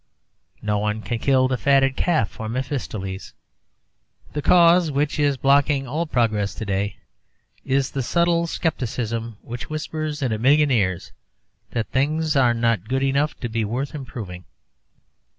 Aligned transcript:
No 0.63 0.79
one 0.79 1.03
can 1.03 1.19
kill 1.19 1.47
the 1.47 1.59
fatted 1.59 1.95
calf 1.95 2.31
for 2.31 2.49
Mephistopheles. 2.49 3.33
The 4.33 4.41
cause 4.41 4.89
which 4.89 5.19
is 5.19 5.37
blocking 5.37 5.87
all 5.87 6.07
progress 6.07 6.55
today 6.55 6.97
is 7.65 7.91
the 7.91 8.01
subtle 8.01 8.47
scepticism 8.47 9.37
which 9.43 9.69
whispers 9.69 10.23
in 10.23 10.31
a 10.31 10.39
million 10.39 10.71
ears 10.71 11.11
that 11.73 11.89
things 11.91 12.35
are 12.35 12.55
not 12.55 12.87
good 12.87 13.03
enough 13.03 13.39
to 13.41 13.47
be 13.47 13.63
worth 13.63 13.93
improving. 13.93 14.45